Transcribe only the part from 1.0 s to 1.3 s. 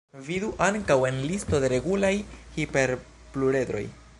en